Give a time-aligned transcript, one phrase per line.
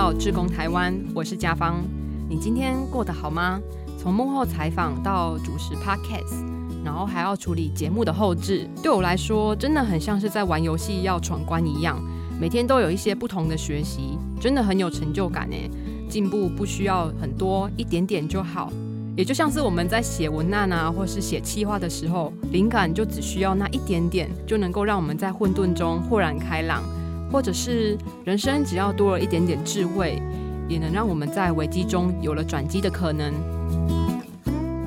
[0.00, 1.84] 到志工台湾，我是家芳。
[2.26, 3.60] 你今天过得好吗？
[3.98, 6.42] 从幕后采访到主持 podcast，
[6.82, 12.02] 然后还要处理节目的后置，对我来说真的很像是在玩游戏要闯关一样。
[12.40, 15.70] 每天都有一些不同的学习，真的很有成就感诶。
[16.08, 18.72] 进步不需要很多，一点点就好。
[19.14, 26.82] 也就像是我们在写文案啊，或是写企划的时候，灵感就只需要那一点点，就能够让我们在混沌中豁然开朗。
[27.30, 30.20] 或者是人生只要多了一点点智慧，
[30.68, 33.32] 也能让我们在危机中有了转机的可能。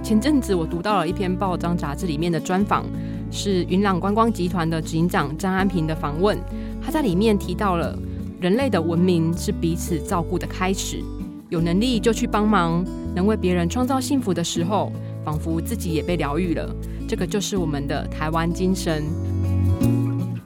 [0.04, 2.86] 前阵子我读到了一篇报章杂志里面的专访，
[3.32, 6.38] 是云朗观光集团的执行长张安平的访问。
[6.82, 7.98] 他在里面提到了
[8.42, 11.02] 人类的文明是彼此照顾的开始，
[11.48, 14.92] 有能力就去帮忙，能为别人创造幸福的时候，
[15.24, 16.70] 仿佛自己也被疗愈了。
[17.08, 19.06] 这个就是我们的台湾精神。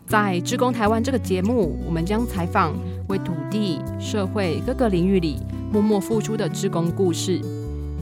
[0.08, 2.74] 在《志工台湾》这个节目，我们将采访
[3.10, 5.36] 为土地、社会各个领域里
[5.70, 7.42] 默默付出的志工故事。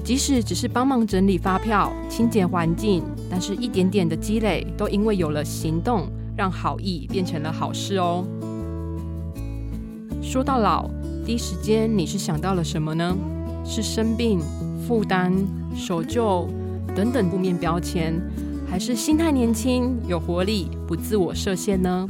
[0.03, 8.23] 即使只是帮忙整理发票、清洁环境，但是一点点的积累，都因为有了行动，让好意变成了好事哦。
[10.21, 10.87] 说到老，
[11.25, 13.17] 第一时间你是想到了什么呢？
[13.65, 14.39] 是生病、
[14.87, 15.33] 负担、
[15.75, 16.47] 守旧
[16.95, 18.13] 等等负面标签？
[18.67, 22.07] 还是心态年轻、有活力、不自我设限呢？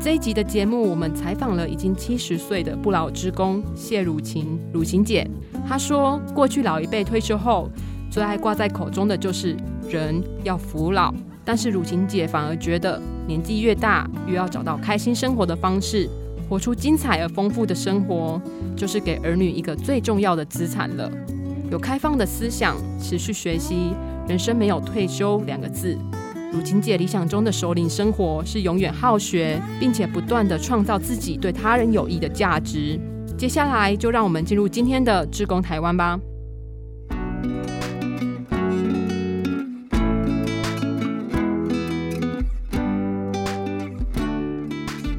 [0.00, 5.28] 这一集的节目，我们采访了已经七十岁的不老之工谢汝琴，汝琴姐。
[5.68, 7.68] 她说，过去老一辈退休后，
[8.10, 9.56] 最爱挂在口中的就是
[9.88, 11.12] 人要服老，
[11.44, 16.08] 但是汝琴姐反而觉得，年纪越大，越要找到开心生活的方式，
[16.48, 18.40] 活出精彩而丰富的生活，
[18.76, 21.10] 就是给儿女一个最重要的资产了。
[21.70, 23.92] 有开放的思想，持续学习。
[24.28, 25.96] 人生没有退休两个字。
[26.52, 33.00] 如晴姐理想中的首领生活是永远好学，并且不断的创造自己对他人有益的价值。
[33.38, 36.20] 接下来就让我们进入今天的志工台湾吧。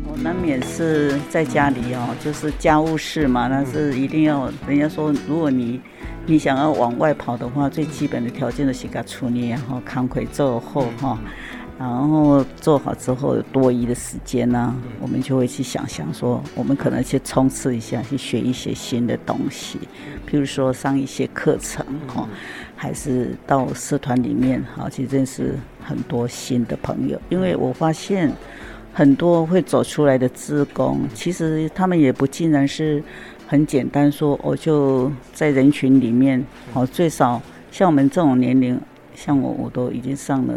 [0.05, 4.51] 我难免是在家里哦，就是家务事嘛，那是一定要。
[4.67, 5.79] 人家说，如果你
[6.29, 11.17] 你想要往外跑的话，最基本的条件是给处理，然后扛回做后哈，
[11.79, 19.79] 然后做好之后有多余的时间呢，我们就会去想想说，我们可能去冲刺一下，去学一些新的东西，
[20.29, 22.29] 譬如说上一些课程哈，
[22.75, 28.31] 还是到社团里面哈去认识很多新的朋友，因为我发现
[28.93, 33.03] 很多会走出来的职工，其实他们也不尽然是。
[33.49, 36.45] 很简单说，我就在人群里面，
[36.75, 38.79] 哦，最少像我们这种年龄，
[39.15, 40.53] 像我，我都已经上了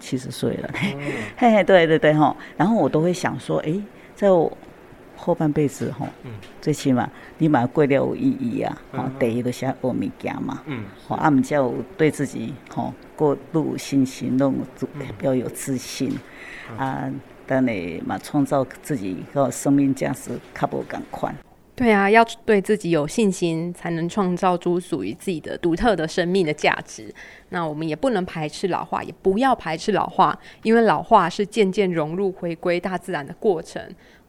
[0.00, 0.96] 七十岁了，嘿
[1.36, 2.34] 嘿，对对对哈。
[2.56, 3.74] 然后我都会想说，哎，
[4.16, 4.50] 在我
[5.14, 6.08] 后半辈子哈，
[6.58, 7.06] 最起码
[7.36, 14.54] 你把过掉有意义啊，哦，第一个先学物件嘛，嗯，好，阿姆叫对自己吼过度信心，弄
[14.98, 16.10] 比较有自信，
[16.78, 17.12] 啊，
[17.46, 21.30] 等你嘛创造自己个生命价值，较无赶快。
[21.74, 27.12] 对啊，要对自己有信心，才能创造出属于自己的独特的生命的价值。
[27.48, 33.82] 那我们也不能排斥老化，也不要排斥老化，因为老化是渐渐融入、回归大自然的过程。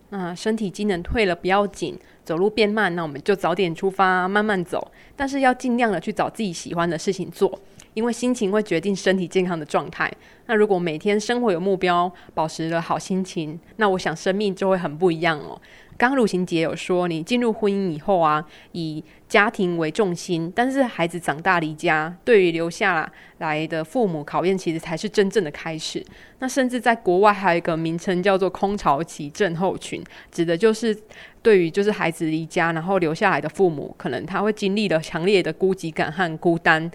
[0.09, 4.91] 那身体机能退了不要紧，走路变慢，那我们就早点出发，慢慢走。
[5.15, 7.59] 但是要尽量的去找自己喜欢的事情做，
[7.93, 10.11] 因为心情会决定身体健康的状态。
[10.45, 15.59] 那如果每天生活有目标，保持了好心情，那我想生命就会很不一样哦。
[16.03, 26.05] 刚鲁行杰有说，你进入婚姻以后啊，以家庭为重心，但是孩子长大离家，对于留下来的父母考验，其实才是真正的开始。
[26.39, 30.93] 那甚至在国外还有一个名称叫做“空巢期症候群”，指的就是
[31.41, 36.91] 对于就是孩子离家然后留下来的父母，可能他会经历了强烈的孤寂感和孤单。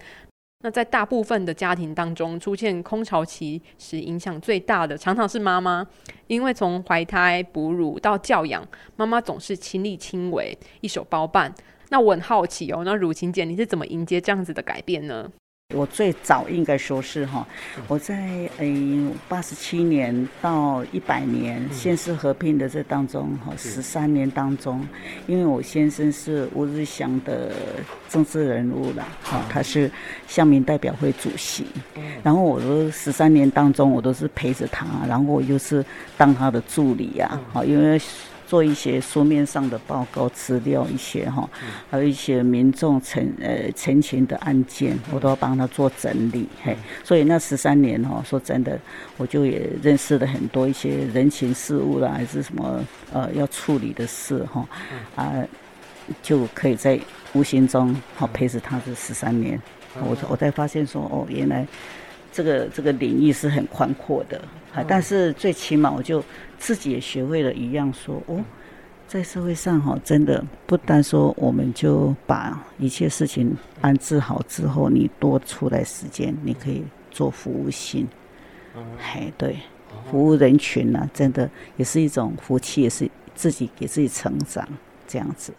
[0.61, 5.87] 那在大部分的家庭当中，出现空巢期时，影响最大的常常是妈妈，
[6.27, 8.67] 因为从怀胎、哺乳到教养，
[8.97, 11.53] 妈妈总是亲力亲为，一手包办。
[11.91, 15.31] 那我很好奇哦，那乳琴姐，你是怎么迎接这样子的改变呢？
[15.75, 17.45] 我最早应该说是哈，
[17.87, 24.83] 我在诶八十七年到一百年县市合并的这当中哈，十三年当中，
[25.27, 27.51] 因为我先生是吴日祥的
[28.09, 29.91] 政治人物了哈，他是
[30.27, 31.67] 乡民代表会主席，
[32.23, 35.85] 然后我都十三年当中我都是陪着他，然后我又是
[36.17, 38.01] 当他的助理呀，好因为。
[38.49, 41.47] 做一些书面上的报告资料，一些哈，
[41.91, 46.49] 还有一些民众陈呃陈情的案件，我都要帮他做整理。
[46.63, 48.79] 嘿，所以那十三年哈，说真的，
[49.17, 54.67] 我就也认识了很多一些人情事务啦，还是什么呃要处理的事哈
[55.15, 55.31] 啊。
[56.23, 56.99] 就可以在
[57.33, 59.61] 无形中好陪着他这十三年，
[59.93, 61.67] 我我才发现说哦，原来
[62.31, 64.41] 这个这个领域是很宽阔的，
[64.87, 66.23] 但是最起码我就
[66.57, 68.43] 自己也学会了一样说哦。
[69.07, 78.07] 在社会上哈，真的不单说我们就把一切事情安置好之后，你多出来时间，你可以做服务性。
[78.99, 79.57] 嘿，对，
[80.11, 84.63] 服务人群呢，真的也是一种福气，也是自己给自己成长
[85.07, 85.51] 这样子。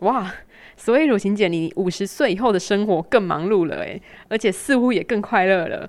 [0.00, 0.34] 哇，
[0.80, 5.88] 所以汝晴姐，你五十岁以后的生活更忙碌了诶，而且似乎也更快乐了。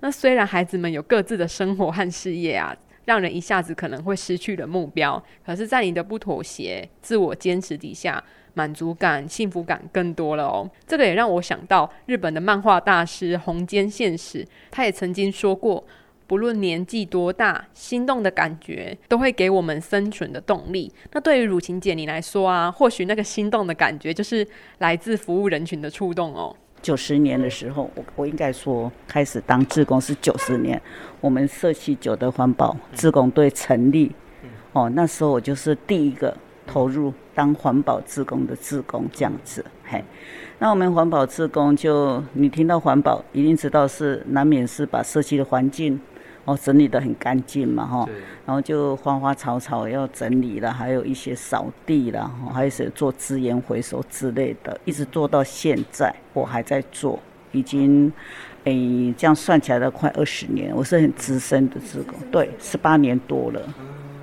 [0.00, 2.76] 那虽然孩子们有各自的生活和事业啊。
[3.04, 8.22] 让人一下子可能会失去了目标，可是，在你的不妥协、自我坚持底下，
[8.54, 10.70] 满足感、幸福感更多了哦。
[10.86, 15.84] 这个也让我想到日本的漫画大师红间现实，他也曾经说过，
[16.26, 20.90] 不论年纪多大，心动的感觉都会给我们生存的动力。
[21.12, 24.46] 那对于汝晴姐你来说啊，或许那个心动的感觉就是
[24.78, 26.54] 来自服务人群的触动哦。
[26.80, 30.80] 九十年的时候，我我应该说开始当志工是九十年，
[31.20, 34.10] 我们社区九的环保志工队成立，
[34.72, 36.36] 哦，那时候我就是第一个
[36.66, 40.02] 投入当环保志工的志工这样子，嘿，
[40.58, 46.00] 那我们环保志工就你听到环保，一定知道是难免是把社区的环境。
[46.44, 48.08] 哦，整理得很干净嘛，哈，
[48.44, 57.16] 然后就花花草草要整理了，还有一些扫地了，哈，还有些做资源回收之类的，一直做到现在，我还在做，
[57.52, 58.12] 已经，
[58.64, 63.60] 诶，这样算起来都快二十年，我是很资深的职工，对，十八年多了，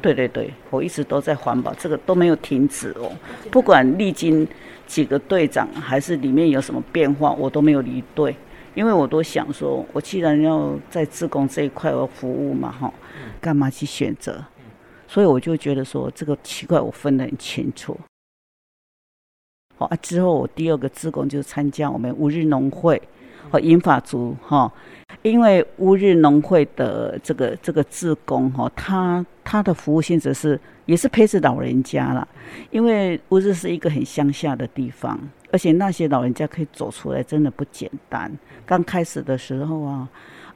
[0.02, 3.10] 对对对，我一直都在环保，这个都没有停止哦，
[3.50, 4.46] 不管历经
[4.86, 8.36] 几个队长，还是里面有什么变化，我都没有离队。
[8.76, 12.94] 因为我都想说，我既然要在自工这一块要服务嘛，哈，
[13.42, 14.44] 干嘛去选择？
[15.08, 17.98] 所以我就觉得说，这个奇怪，我分得很清楚。
[19.76, 23.02] 好啊，之后我第二个自工就参加我们乌日农会
[23.50, 24.72] 和银发族哈，
[25.22, 32.28] 因为乌日农会的这个这个自工哈，他他的服务性质是也是陪着老人家啦，
[32.72, 35.18] 因为乌日是一个很乡下的地方，
[35.52, 38.32] 而且那些老人家可以走出来，真的不简单。
[38.66, 40.08] 刚开始的时候啊，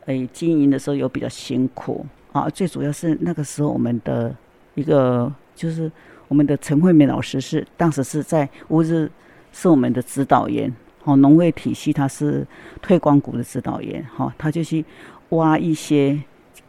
[0.06, 2.50] 诶，经营的时候有比较辛苦啊。
[2.50, 4.36] 最主要是那个时候，我们的
[4.76, 5.92] 一个就是
[6.28, 9.10] 我们的陈惠美老师是当时是在乌日
[9.52, 10.72] 是我们的指导员，
[11.04, 12.46] 哦，农会体系他是
[12.82, 14.86] 推广股的指导员，哈，他就去
[15.30, 16.20] 挖一些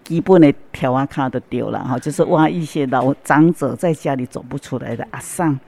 [0.02, 5.58] 基本的条啊卡都丢了，哈，就是挖一些老长者在家里走不出来的阿桑，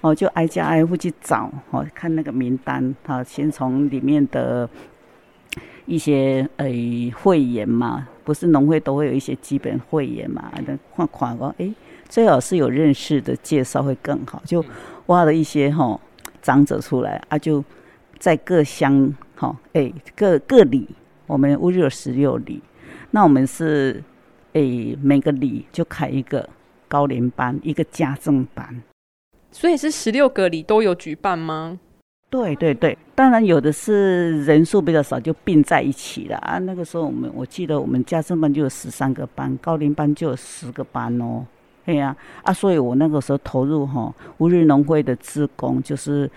[0.00, 4.68] 哦，就挨家挨户去找，哦，看那个名单，哈，先从里面的。
[5.88, 10.50] 一些诶会员嘛，不是农会都会有一些基本会员嘛？
[10.66, 11.72] 那看看哦，诶，
[12.08, 14.42] 最好是有认识的介绍会更好。
[14.44, 14.64] 就
[15.06, 15.96] 挖了一些哈
[16.42, 17.64] 长者出来啊，就
[18.18, 20.88] 在各乡哈诶各各里，
[21.28, 22.60] 我们乌日有十六里，
[23.12, 24.02] 那我们是
[24.54, 26.50] 诶每个里就开一个
[26.88, 28.82] 高龄班，一个家政班。
[29.50, 31.78] 所以是十六个里都有举办吗？
[32.28, 36.58] 对对对，当然有的是人数比较少，就并在一起了啊。
[36.58, 41.46] 那个时候我们我记得我们家政班就有十三个班，高龄班就有十个班哦。
[41.84, 46.28] 对呀，啊，所以我那个时候投入哈乌日农会的职工，就是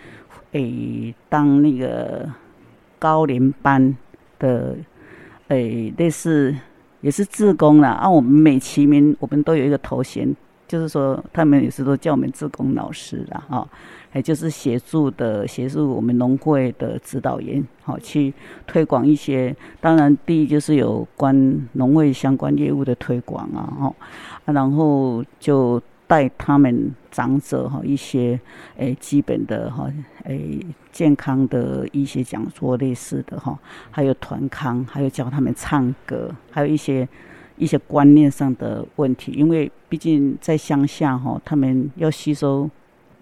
[0.51, 2.29] 诶当那个
[3.00, 3.98] 高龄班
[4.38, 4.77] 的
[5.48, 6.55] 诶类似
[7.01, 7.89] 也是职工啦。
[7.89, 10.34] 啊，我们每期名我们都有一个头衔，
[10.69, 13.67] 就是说他们也是都叫我们职工老师啦，哈。
[14.13, 18.33] 也就是协助的协助我们农会的指导员，好去
[18.65, 19.55] 推广一些。
[19.79, 23.95] 当然，第一就是有关农会相关业务的推广啊，哈，
[24.45, 28.39] 然后就带他们长者哈一些
[28.77, 29.88] 诶基本的哈
[30.23, 30.59] 诶
[30.91, 33.59] 健康的一些讲座类似的哈，
[33.91, 37.07] 还有团康，还有教他们唱歌，还有一些
[37.60, 39.32] 一些观念上的问题。
[39.34, 42.68] 因为毕竟在乡下哈，他们要吸收。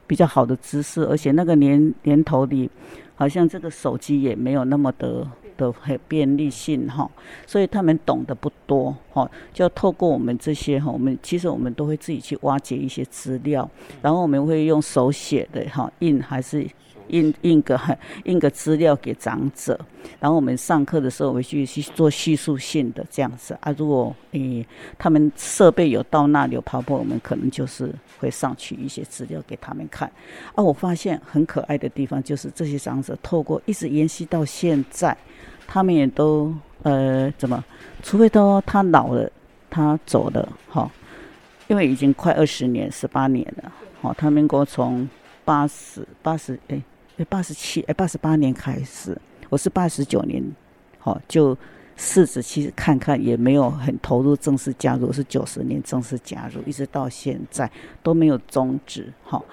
[0.09, 2.69] 比较好的知识，而且那个年年头里，
[3.15, 5.27] 好像这个手机也没有那么的
[5.57, 7.11] 的很便利性哈，
[7.45, 13.69] 所以他们懂得不多哈，就要透过我们这些哈，我们其实我们都会自己去挖掘一些资料，
[14.01, 16.65] 然后我们会用手写的哈印还是。
[17.09, 17.79] 印印个
[18.25, 19.79] 印个资料给长者，
[20.19, 23.73] 然后我们上课的时候，回去去做叙述性的这样子啊。
[23.77, 24.65] 如果诶
[24.97, 30.11] 他们设备有到那里有跑步，我们可能就是会上去一些资料给他们看。
[30.55, 35.15] 啊，我发现很可爱的地方就是这些长者透过一直延续到现在，
[35.67, 37.63] 他们也都呃怎么，
[38.01, 39.29] 除非都他老了，
[39.69, 40.89] 他走了哈，
[41.67, 43.71] 因为已经快二十年、十八年了，
[44.01, 45.07] 好，他们给我从。
[45.47, 46.81] 八十八十哎哎
[47.25, 49.19] 八十七哎八十八年开始，
[49.49, 50.43] 我是八十九年，
[50.99, 51.57] 好就
[51.95, 57.69] 试着去看看，也没有很投入正式加入，是九十年正式加入，一直到现在
[58.03, 59.43] 都没有终止，好，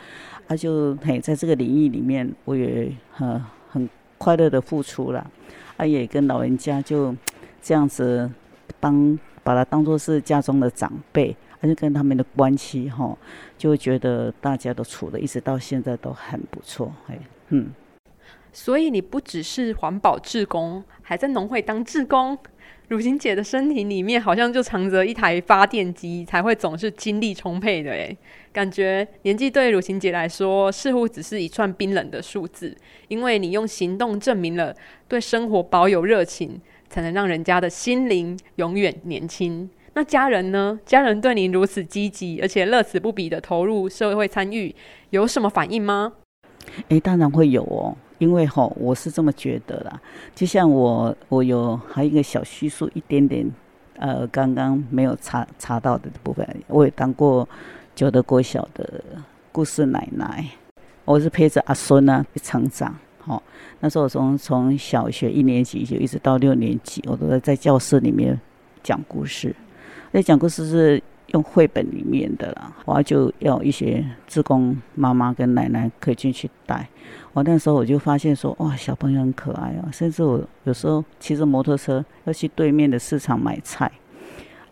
[0.47, 5.31] 啊就嘿在这个领域里面，我也很很快乐的付出了，
[5.79, 7.17] 啊也跟老人家就
[7.63, 8.31] 这样子
[8.79, 11.35] 当把他当做是家中的长辈。
[11.65, 13.17] 还是跟他们的关系哈，
[13.57, 17.19] 就觉得大家都处的一直到现在都很不错，哎，
[17.49, 17.73] 嗯。
[18.53, 22.37] 所以你不只是环保志工，还在农会当志工。
[22.89, 27.93] 乳晴姐的身体里面好像就藏着一台发电机，才会总是精力充沛的。
[27.93, 28.15] 哎，
[28.53, 32.77] 感觉年纪对乳晴姐来说似乎只是一串冰冷的数字，
[33.09, 34.77] 因为你用行动证明了
[35.09, 39.71] 对生活保有热情，才能让人家的心灵永远年轻。
[39.97, 40.79] 那家人呢？
[40.85, 44.75] 家人对您如此积极，而且乐此不疲的投入社会参与，
[45.11, 46.13] 有什么反应吗？
[46.89, 50.01] 诶，当然会有哦，因为吼，我是这么觉得啦。
[50.35, 53.49] 就像我，我有还有一个小叙述一点点，
[53.99, 57.49] 呃，刚刚没有查查到的部分，我也当过
[57.95, 59.01] 九德国小的
[59.53, 60.45] 故事奶奶，
[61.05, 62.93] 我是陪着阿孙呢成长。
[63.19, 63.41] 好，
[63.79, 68.37] 那时候我从从小学一年级就一直到六年级，我都在在教室里面
[68.83, 69.55] 讲故事。
[70.15, 71.03] 在讲故事是
[71.33, 76.89] 用绘本里面的啦，我就要一些职工妈妈跟奶奶可以进去带。
[77.33, 83.91] 我那时候我就发现说，哇，小朋友很可爱啊，甚至我有时候骑着摩托车要去对面的市场买菜，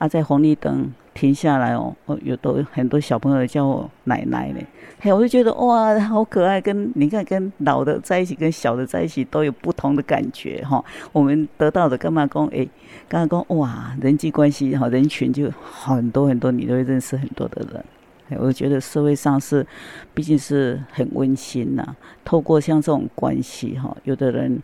[0.02, 0.92] 啊，在红绿灯。
[1.14, 4.60] 停下来哦，哦，有都很多小朋友叫我奶奶呢，
[4.98, 10.82] 嘿，我就觉得哇，好可爱，跟你看跟老的在一起，跟小的在一起都有不同的感觉哈。
[11.12, 12.46] 我们得到的干嘛讲？
[12.46, 12.66] 哎，
[13.10, 17.84] 刚刚讲哇，人际关系哈，人群就很多很多，你都会认识很多的人。
[18.30, 19.66] 哎，我觉得社会上是，
[20.14, 21.94] 毕竟是很温馨呐。
[22.24, 24.62] 透过像这种关系哈，有的人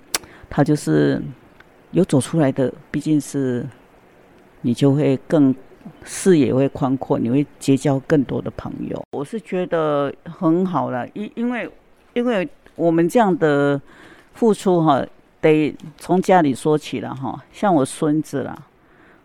[0.49, 1.21] 他就是
[1.91, 3.67] 有走出来的，毕竟是
[4.63, 5.55] 你就会更。
[6.05, 9.03] 视野会宽阔，你会结交更多的朋友。
[9.13, 11.69] 我是觉得很好了，因因为
[12.13, 13.81] 因为我们这样的
[14.35, 15.03] 付出哈，
[15.41, 17.43] 得从家里说起了哈。
[17.53, 18.57] 像我孙子啦，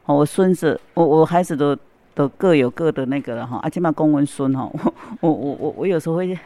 [0.05, 1.77] 哦我孙子，我我孩子都
[2.15, 3.59] 都各有各的那个了哈。
[3.61, 4.69] 而且嘛，公文孙哈，
[5.19, 6.37] 我我我我我有时候会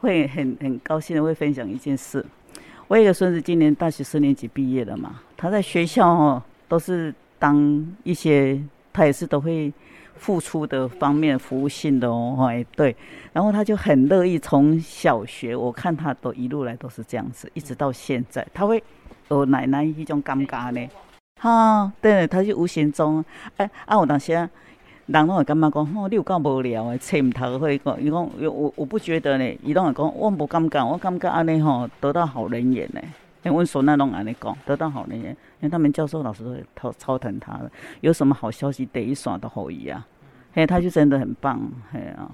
[0.00, 2.24] 会很很高兴的会分享一件事。
[2.88, 8.60] 我有个孙子今年大学四年级毕业了嘛，他在学校哦都是当一些。
[8.92, 9.70] 他也是都会
[10.14, 12.96] 付出的方面服务性的哦，哎对，
[13.34, 18.82] 然后他就很乐意从小学，我看他都一路来都是这样子，一直到现在，他会
[19.28, 20.88] 有奶奶一种尴尬呢，
[21.42, 23.22] 哈，对，他就无形中，
[23.58, 24.48] 哎，啊，我当时啊，
[25.04, 33.00] 人拢会感觉讲，哦，你有够无聊诶，册唔读会讲，伊讲，我我不觉得呢，伊拢会讲，我无感觉，我感觉安尼吼得到好人缘呢。
[33.50, 40.06] 我孙那拢安尼讲，得到好人缘，因为他们教授老师都超超疼他的，有什么好消息第一刷都好伊啊，
[40.52, 41.60] 嘿，他就真的很棒，
[41.92, 42.30] 嘿啊。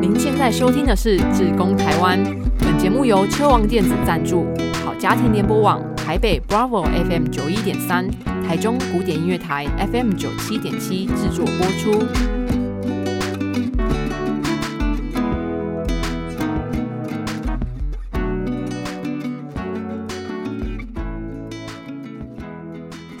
[0.00, 2.18] 您现在收听的是《志工台湾》，
[2.60, 4.46] 本节目由车王电子赞助，
[4.84, 8.08] 好家庭联播网台北 Bravo FM 九一点三，
[8.46, 12.45] 台中古典音乐台 FM 九七点七制作播出。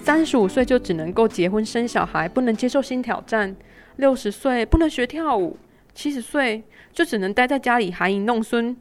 [0.06, 3.52] 三十五岁就只能够结婚生小孩，不能接受新挑战；
[3.96, 5.56] 六十岁不能学跳舞；
[5.96, 8.76] 七十岁就只能待在家里含饴弄孙。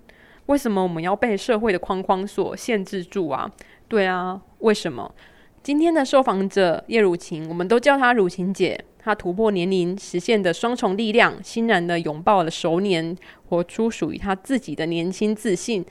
[0.45, 3.51] 为什么我们要被社会的框框所限制住啊？
[3.87, 5.15] 对啊，为什么？
[5.63, 8.79] 今天的受访者叶汝晴，我们都叫她汝晴姐。
[8.99, 13.17] 她突破年龄，实现的双重力量，欣然的拥抱了熟年，
[13.49, 15.83] 活出属于她自己的年轻自信。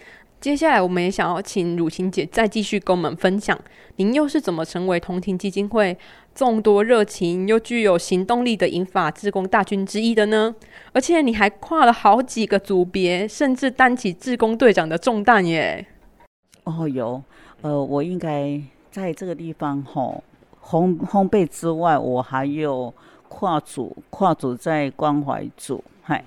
[0.45, 3.59] 接下来，我们也想要请乳晴姐再继续跟我们分享，
[3.97, 5.97] 您又是怎么成为同庭基金会
[6.35, 10.55] 众多热情又具有行动力的银法志工大军之一的呢？
[10.93, 15.87] 而且你还跨了好几个组别，甚至担起志工队长的重担耶！
[16.65, 17.23] 哦，有，
[17.63, 18.61] 呃，我应该
[18.91, 20.23] 在这个地方吼，
[20.63, 22.93] 烘烘焙之外，我还有
[23.31, 26.23] 跨组，跨组在关怀组，嗨。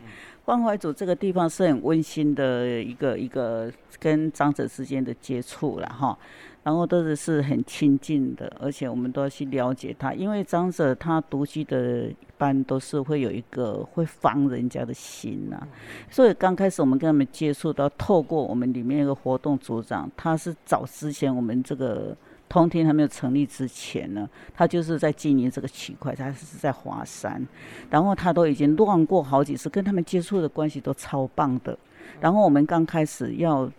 [0.47, 6.17] 关怀组这个地方是很温馨的一个一个跟长者之间的接触了哈，
[6.63, 15.61] 然后都是是很亲近的，而且我们都要去了解他，因为长者他独居的，一般都是会有一个会防人家的心呐，
[16.09, 22.15] 所以刚开始我们跟他们接触到，透过我们里面一个活动组长，他是早之前我们这个
[22.49, 27.45] 通天还没有成立之前呢，他就是在经营这个区块，他是在华山，
[27.89, 31.77] 然后他都已经乱过好几次，跟他们接触的关系都超棒的。
[32.21, 33.69] 然后我们刚开始要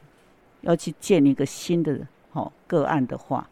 [0.61, 1.99] 要去建一个新的
[2.31, 3.49] 好个案的话，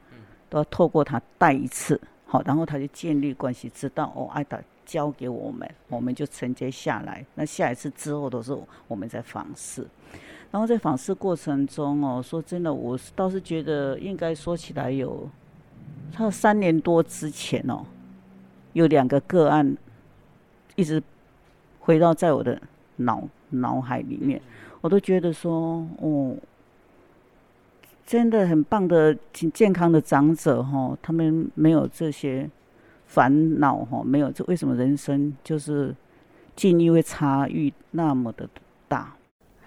[0.51, 7.25] 都要透过他带一次，好，然后他就建立关系，知道哦，爱达交给我们，我们就承接下来。
[7.35, 8.57] 那下一次之后都是
[8.87, 9.87] 我们在访视。
[10.57, 15.29] 然后在访视过程中哦，说真的，我倒是觉得应该说起来有，
[16.11, 17.85] 他三年多之前哦，
[18.73, 19.77] 有两个个案
[20.75, 21.03] 一直
[21.79, 22.59] 回到在我的
[22.97, 24.41] 脑脑海里面，
[24.81, 26.35] 我都觉得说哦，
[28.07, 32.49] 真的很棒的、挺健康的长者哈，他们没有这些
[33.05, 35.95] 烦恼哈，没有这为什么人生就是
[36.55, 38.49] 境遇会差异那么的
[38.89, 39.15] 大？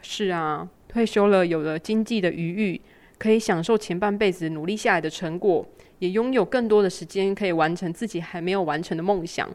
[0.02, 0.68] 是啊。
[0.90, 2.82] 退休了，有了经济的余裕，
[3.20, 5.64] 可以享受前半辈子努力下来的成果，
[6.00, 9.48] 也拥有更多的时间可以完成自己还没有完成的梦想。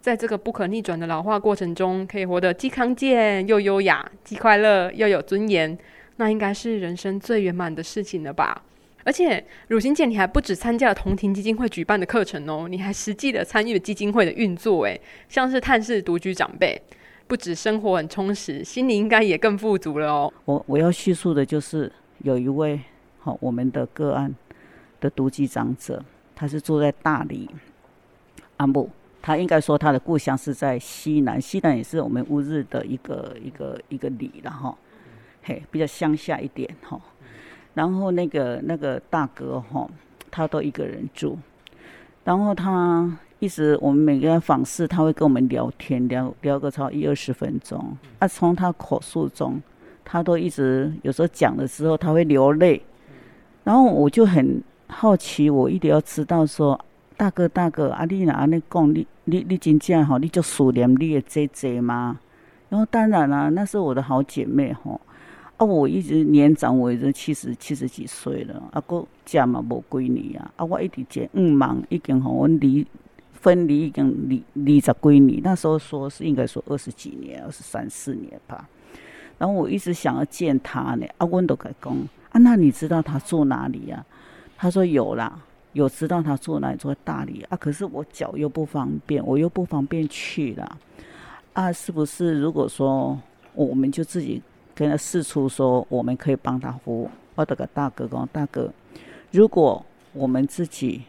[0.00, 5.76] 在这个不可逆转的老化过程中，可以活得既康健又优雅，既快乐又有尊严，
[6.16, 8.62] 那应该是人生最圆满的事情了吧？
[9.04, 16.78] 而且，乳心姐，你还不止参加了同庭基金会举办的课程哦，你还实际的参与了基金会的运作，诶，像是探视独居长辈。
[17.28, 20.32] 不止生活很充实，心里应该也更富足了哦。
[20.46, 21.92] 我我要叙述的就是
[22.24, 22.80] 有一位
[23.18, 24.34] 好我们的个案
[24.98, 26.02] 的独居长者，
[26.34, 27.50] 他是住在大理
[28.56, 28.88] 阿木，
[29.20, 34.74] 他应该说他的故乡是在西南，西南也是我们乌日的一个一个一个里了哈，
[35.42, 36.98] 嘿，比较乡下一点哈。
[37.74, 39.86] 然后那个那个大哥哈，
[40.30, 41.38] 他都一个人住，
[42.24, 43.18] 然后他。
[43.40, 47.96] 一直我们每个人访视，他会跟我们聊天，聊聊个超一二十分钟。
[48.18, 49.60] 啊，从他口述中，
[50.04, 52.82] 他都一直有时候讲的时候，他会流泪。
[53.62, 56.78] 然后我就很好奇，我一定要知道说，
[57.16, 62.18] 大哥大哥，啊，你哪安尼讲，你你你真正吼，你就思念你的姐姐吗？
[62.68, 65.00] 然后当然啦，那是我的好姐妹吼。
[65.58, 72.84] 啊，我一直年长，我已经七十七十几岁了，啊，个家嘛无几年啊，啊，我一直接五忙，已经吼阮离。
[73.40, 78.68] 分离已经离离着闺女，那时候说是应该说二十几年，二十三四年吧。
[79.38, 81.96] 然后我一直想要见他呢，阿温都改讲
[82.30, 84.04] 啊，那你知道他住哪里呀？
[84.56, 85.40] 他说有啦，
[85.72, 87.56] 有知道他住哪里，住在大理啊。
[87.56, 90.78] 可是我脚又不方便，我又不方便去了
[91.52, 91.72] 啊。
[91.72, 93.16] 是不是如果说
[93.54, 94.42] 我们就自己
[94.74, 97.10] 跟他四处说，我们可以帮他服务？
[97.36, 98.72] 我的个大哥讲，大哥，
[99.30, 101.02] 如果我们自己。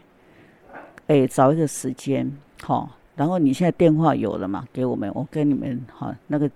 [1.10, 2.30] 哎，找一个时间，
[2.62, 4.64] 好，然后你现在电话有了嘛？
[4.72, 6.48] 给我们，我跟你们哈那个，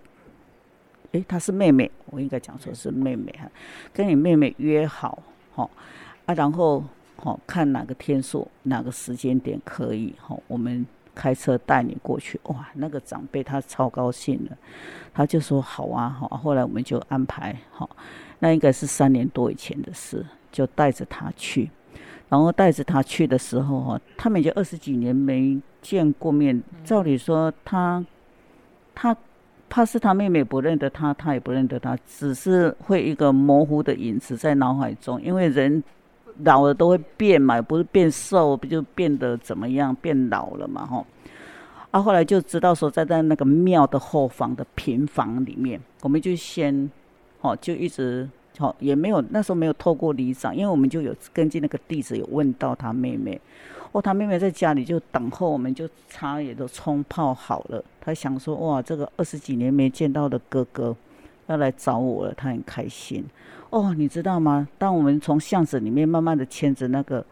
[1.10, 3.50] 哎，她是妹妹，我应该讲说是妹妹哈，
[3.92, 5.68] 跟你妹妹约好，好
[6.26, 6.84] 啊，然后
[7.16, 10.86] 好看哪个天数，哪个时间点可以，好，我们
[11.16, 12.38] 开车带你过去。
[12.44, 14.56] 哇，那个长辈他超高兴的，
[15.12, 17.90] 他就说好啊，好，后来我们就安排好，
[18.38, 21.68] 那应该是三年多以前的事，就带着他去。
[22.28, 26.60] 然后带着他去的时候，哈，他们已经二十几年没见过面。
[26.82, 28.04] 照理说，他
[28.94, 29.16] 他
[29.68, 35.20] 怕是他妹妹不认得他，他也不认得他，只是会一个模糊的影子在脑海中。
[35.22, 35.82] 因为人
[36.42, 39.94] 老了都会变嘛，不是变瘦，不就变得怎么样？
[39.96, 41.04] 变老了嘛，哈。
[41.90, 46.90] 啊，后来就知道说，在在那个庙的后方的平房里面，我们就先，
[47.42, 48.28] 哦，就一直。
[48.56, 53.40] 好，也没有那时候没有透过里长，因为我们就有根据那个地址有问到他妹妹，
[53.90, 57.84] 哦，他妹妹在家里就等候，我们就茶也都冲泡好了。
[58.00, 60.94] 他想说，哇，这个二十几年没见到的哥哥
[61.48, 63.24] 要来找我了，他很开心。
[63.70, 64.68] 哦，你知道吗？
[64.78, 67.26] 当我们从巷子里面慢慢的牵着那个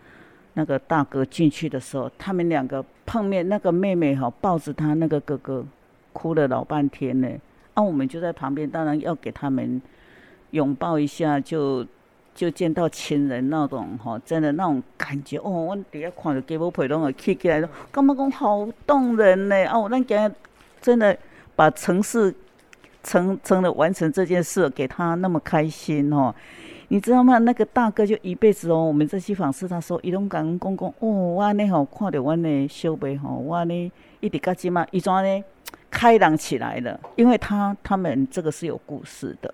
[0.55, 5.65] 那个大哥进去的时候，他们两个碰面，那个妹妹哈抱着他那个哥哥，
[6.13, 7.29] 哭了老半天呢。
[7.75, 9.81] 啊，我们就在旁边，当然要给他们。
[10.53, 11.87] 拥抱一下就
[12.35, 15.51] 就见到亲人那种哈，真的那种感觉哦。
[15.51, 17.61] 我底下看着给我陪同的起起来，
[17.91, 19.67] 感觉讲好动人呢。
[19.67, 20.33] 哦，那今日
[20.81, 21.15] 真的
[21.55, 22.35] 把城市
[23.03, 26.35] 成成了完成这件事，给他那么开心哦。
[26.89, 27.39] 你知道吗？
[27.39, 28.85] 那个大哥就一辈子哦。
[28.85, 35.45] 我们在去访视他说，伊拢讲讲讲哦，我呢吼看到我的小辈吼，我呢一直到今嘛，伊怎呢
[35.91, 37.01] 开朗起来了？
[37.17, 39.53] 因为他他们这个是有故事的。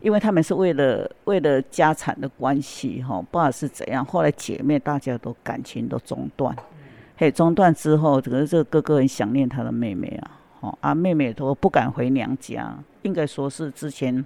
[0.00, 4.04] 因为他们是为了为了家产的关系，哈，不知道是怎样。
[4.04, 6.54] 后来姐妹大家都感情都中断，
[7.16, 14.24] 嘿，中断之后，可是这个哥哥很想念他的妹妹啊，哦，啊，妹妹都不敢回娘家，应该说是之前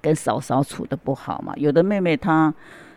[0.00, 1.52] 跟嫂嫂处的不好嘛。
[1.56, 2.52] 有的妹妹她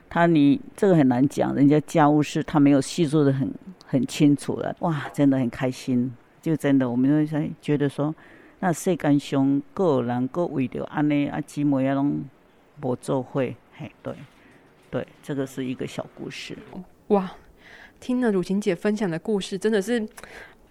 [0.10, 3.52] 他你这个很难讲，人家家务事他没有细做的很
[3.86, 8.14] 很清楚了，哇，真的很开心，就真的我们就在觉得说，
[8.66, 12.24] 那世间上各有人各为着安尼啊姊妹啊拢
[12.82, 13.40] 无做伙，
[13.78, 14.16] 嘿，对，
[14.90, 16.58] 对，这个是一个小故事。
[17.10, 17.32] 哇，
[18.00, 20.04] 听了汝晴姐分享的故事，真的是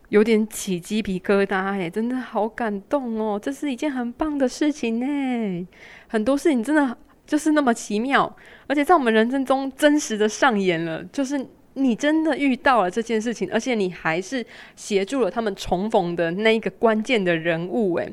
[0.09, 3.39] 有点起鸡皮疙瘩哎，真的好感动哦！
[3.41, 5.69] 这是一件很棒的事情呢，
[6.09, 18.13] 很多事情真的就是那么奇妙，而且在我们人生中真实的上演了，就是你真的遇到了这件事情，而且你还是协助了他们重逢的那一个关键的人物哎，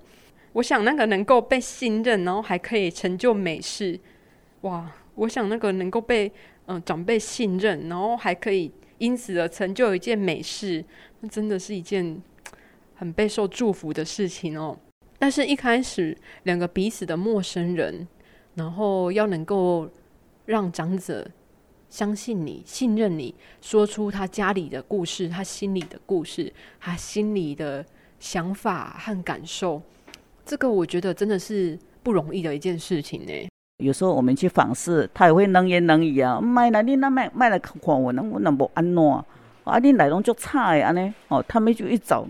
[0.53, 3.99] 我想那个能够被信任，然后还可以成就美事，
[4.61, 4.91] 哇！
[5.15, 6.31] 我想那个能够被。
[6.67, 10.85] 嗯，长辈信任，然后还可以因此而成就一件美事，
[11.19, 12.21] 那真的是一件
[12.93, 14.77] 很备受祝福的事情哦。
[15.17, 18.07] 但是，一开始两个彼此的陌生人，
[18.53, 19.89] 然后要能够
[20.45, 21.27] 让长者
[21.91, 27.85] 相信你、信任你，说出他家里的故事、他心里的故事、他心里的
[28.17, 29.81] 想法和感受，
[30.45, 33.49] 这个我觉得真的是不容易的一件事情呢。
[33.83, 36.39] 有时候我们去访视，他也会冷言冷语啊。
[36.39, 39.25] 卖了你那卖卖了看我，那我那无安怎？
[39.65, 41.43] 啊，你来拢就差的安尼哦。
[41.45, 42.25] 他们就一找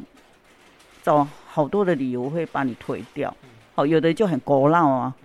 [1.03, 3.31] 找好多的理由会把你推掉。
[3.75, 5.15] 哦，有的就很古老啊。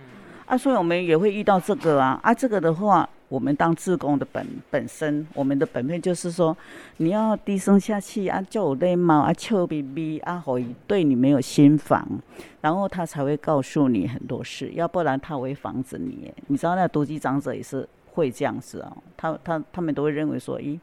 [0.45, 2.19] 啊，所以我们也会遇到这个啊。
[2.21, 3.09] 啊，这个的话。
[3.29, 6.55] 我们当志工的本本身，我们的本分就是说，
[6.97, 12.07] 你要低声下气啊，叫我礼貌啊，笑眯眯啊，可以对你没有心防，
[12.61, 16.33] 然后他才会告诉你很多事，要不然他会防止你。
[16.47, 20.79] 你知道那独居长者也是会这样子哦，他他他们都会认为说，咦，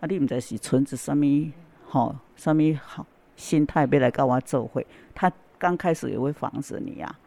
[0.00, 1.52] 啊，你唔知是存着什么
[1.86, 7.18] 好，什么好心态，别来跟我做会，他刚开始也会防止你啊。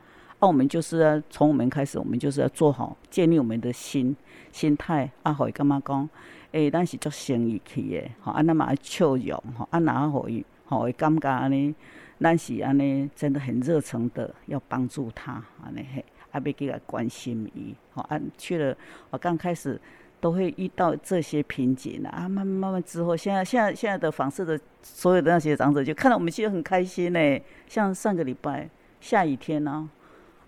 [0.42, 4.16] 那我们就是从我们开始，我们就是要做好建立我们的心
[4.52, 5.10] 心态。
[5.24, 6.10] 啊，可以干嘛讲？
[6.52, 11.76] 诶，咱是做生意去的，吼，啊，那么笑容，吼，啊，哪可以，吼，会感觉安尼，
[12.20, 18.76] 咱是安尼，真的很热诚的要帮助他，安尼嘿，啊，要给他关心伊，吼，啊，去了，
[19.12, 19.80] 我刚开始
[20.20, 27.40] 都会遇到这些瓶颈啊，慢慢慢慢之后，现在现在现在的访视的所有的那些长者，就看到我们其实很开心呢。
[27.68, 28.68] 像上个礼拜
[29.02, 29.72] 下雨天呢。
[29.72, 29.99] 啊，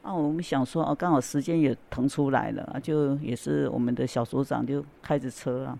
[0.02, 5.78] 啊我们想说，哦，刚好时间也腾出来了，就也是我们的小组长就开着车啊，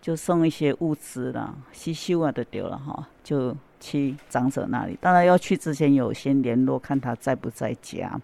[0.00, 4.96] 就送一些物资啦，稀修啊都丢了哈，就去长者那里。
[5.00, 8.20] 当然要去之前有先联络，看他在不在家。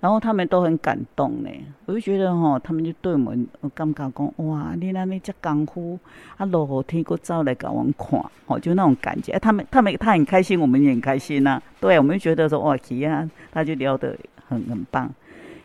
[0.00, 1.50] 然后他们都很感动呢，
[1.84, 5.98] 我就觉得哈，他们就对我们感觉讲，哇，你那里这功夫，
[6.38, 9.38] 啊，落雨天过走来给我们看，哦，就那种感觉。
[9.38, 11.62] 他们他们他很开心，我们也很开心呐。
[11.78, 14.16] 对，我们就觉得说，哇，奇啊，他就聊得。
[14.50, 15.08] 很很棒，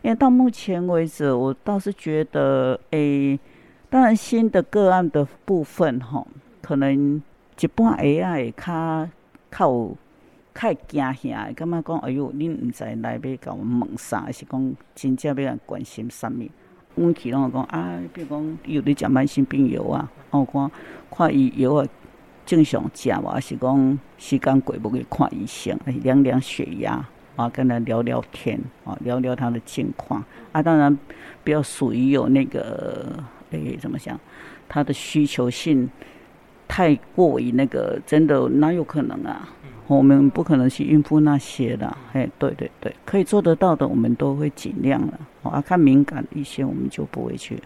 [0.04, 3.40] 因为到目前为止，我倒是觉得，诶，
[3.90, 6.28] 当然新的个案的部分，吼，
[6.62, 7.22] 可能
[7.60, 9.10] 一般 AI 较
[9.52, 9.98] 较有
[10.54, 16.48] 较惊吓，感觉讲，哎哟，恁毋知来要甲我问啥，还是讲真正要关心啥物？
[16.96, 20.72] 阮去拢讲啊，比如讲有咧食慢性病药啊，我看
[21.10, 21.88] 看伊药啊
[22.46, 27.04] 正常食无，还是讲时间过无去看医生，量量血压。
[27.36, 30.98] 啊，跟他聊聊天，啊，聊聊他的近况，啊，当然
[31.44, 34.20] 不要属于有那个，诶，怎么讲，
[34.68, 35.90] 他的需求性
[36.68, 39.50] 太过于那个，真的哪有可能啊？
[39.88, 45.20] 我们不可能去应付那些的，哎，对对对，可以做得到的，我们都会尽量了。
[45.44, 47.62] 啊，看敏感一些，我们就不会去。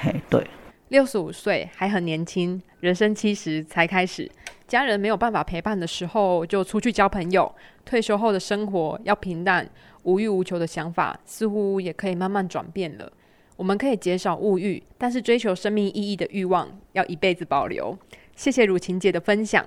[0.00, 0.46] 嘿，对。
[0.88, 4.30] 六十五岁还很年轻，人生七十才开始。
[4.68, 7.50] 家人没有办法陪伴的时候，就出去交朋友。
[7.86, 9.66] 退休后的生活要平淡、
[10.02, 13.10] 无欲无求的想法，似乎也可以慢慢转变了。
[13.56, 17.96] 我们可以减少物欲，但是追求生命意义的欲望要一辈子保留。
[18.36, 19.66] 谢谢汝晴姐的分享，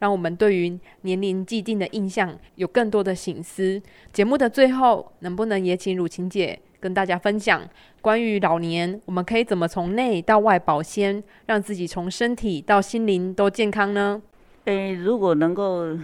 [0.00, 3.80] 让我们对于年龄既定的印象有更多的醒思。
[4.12, 7.62] 节目的最后，能不能也请汝晴姐跟大家分享，
[8.00, 14.20] 关于老年我们可以怎么从内到外保鲜，让自己从身体到心灵都健康呢？
[14.66, 15.96] 诶，如果能够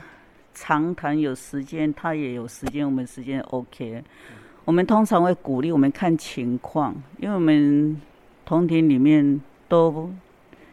[0.55, 4.03] 长谈有时间，他也有时间，我们时间 OK。
[4.65, 8.01] 我们通常会鼓励我们看情况，因为我们
[8.45, 10.11] 同庭里面都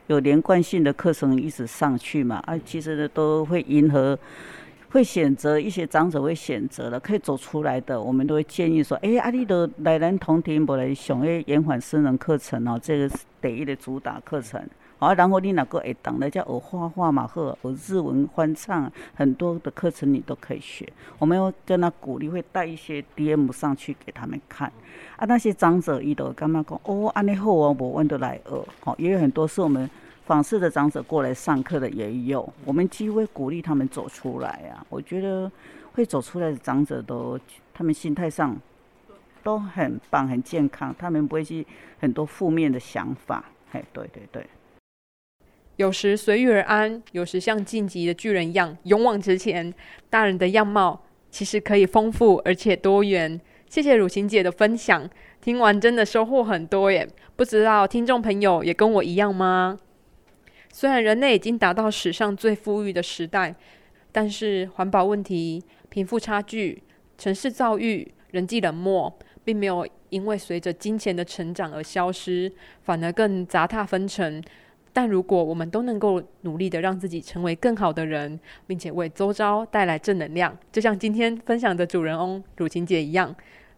[0.07, 4.17] 有连贯性的课程一直上去嘛，啊，其实呢都会迎合
[4.89, 14.59] 会选择一些长者会选择的，可以走出来的，我们都会建议说，哎，阿丽都来咱同庭不来上诶延缓失能课程哦，这个是第一的主打课程。
[15.03, 20.87] 啊，然后你那个会当的叫学画画嘛，或学日文翻唱，很多的课程你都可以学。
[21.19, 24.71] 我们要跟他鼓励，会带一些 DM 上去给他们看。
[25.17, 26.79] 啊，那些长者伊都干嘛讲？
[26.85, 28.65] 哦，安尼好哦，无问得来学。
[28.79, 29.89] 好，也有很多是我们
[30.25, 32.47] 访视的长者过来上课的也有。
[32.65, 34.85] 我们几乎会鼓励他们走出来啊。
[34.89, 35.51] 我觉得
[35.93, 37.39] 会走出来的长者都，
[37.73, 38.55] 他们心态上
[39.43, 41.65] 都很棒，很健康，他们不会去
[41.99, 43.43] 很多负面的想法。
[43.71, 44.47] 嘿，对对对。
[45.77, 49.73] 有时随遇而安，有时像晋级的巨人一样勇往直前。
[50.09, 53.39] 大人的样貌其实可以丰富而且多元。
[53.67, 55.09] 谢谢汝晴姐的分享，
[55.41, 57.07] 听完真的收获很多耶！
[57.35, 59.79] 不知道听众朋友也跟我一样吗？
[60.71, 63.55] 虽然人类已经达到史上最富裕的时代，
[64.11, 66.83] 但是环保问题、贫富差距、
[67.17, 69.11] 城市造遇、人际冷漠，
[69.43, 72.51] 并没有因为随着金钱的成长而消失，
[72.83, 74.39] 反而更杂沓纷呈。
[74.95, 83.35] 但如果我们都能够努力的让自己成为更好的人，并且为周遭带来正能量，就像今天分享的主人翁汝晴姐一样，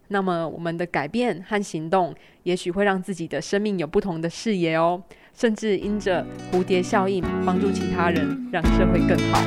[0.10, 5.02] 那么我们的改变和行动，也许会让自己的生命有不同的视野哦，
[5.34, 9.42] 甚至因着蝴蝶效应帮助其他人，让社会更好。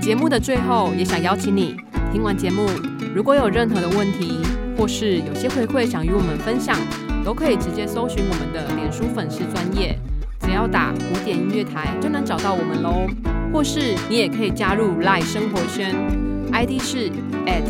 [0.00, 1.76] 节目的最后，也想邀请你
[2.12, 2.66] 听完节目。
[3.14, 4.38] 如果有任何的问题，
[4.76, 6.76] 或是有些回馈想与我们分享，
[7.24, 9.98] 都可以直接搜寻我们的脸书粉丝专业，
[10.40, 13.06] 只要打古典音乐台就能找到我们喽。
[13.52, 15.94] 或是你也可以加入赖生活圈
[16.52, 17.10] ，ID 是
[17.46, 17.64] at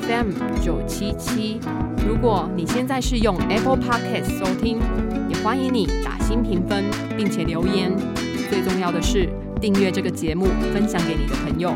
[0.00, 1.60] FM 九七七。
[2.06, 4.78] 如果你现在是用 Apple Podcast 收听，
[5.28, 6.84] 也欢迎你打新评分，
[7.16, 7.92] 并且留言。
[8.50, 9.28] 最重要的是
[9.60, 11.74] 订阅这个节目，分享给你的朋友。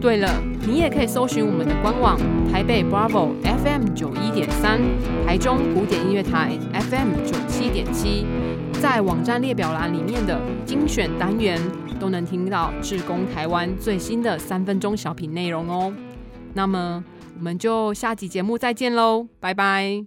[0.00, 0.28] 对了，
[0.66, 2.18] 你也可以搜寻我们的官网
[2.52, 4.78] 台北 Bravo FM 九一点三，
[5.26, 8.26] 台中古典音乐台 FM 九七点七，
[8.82, 11.58] 在网站列表栏里面的精选单元
[11.98, 15.90] 都能听到志工台湾最新的三分钟小品内容哦。
[16.52, 17.02] 那么
[17.38, 20.04] 我们就下集节目再见喽，拜拜。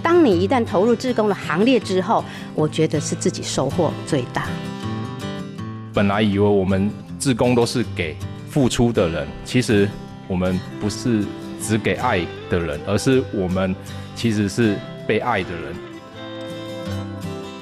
[0.00, 4.46] 当你一旦投入志工的行列之后，我觉得是自己收获最大。
[5.92, 6.88] 本来以为我们。
[7.18, 8.16] 自工都是给
[8.48, 9.88] 付出的人，其实
[10.26, 11.24] 我们不是
[11.60, 13.74] 只给爱的人，而是我们
[14.14, 14.76] 其实是
[15.06, 15.74] 被爱的人。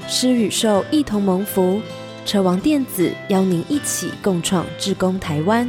[0.08, 1.80] 施与受一同蒙福，
[2.24, 5.68] 车王电子邀您一起共创志工台湾。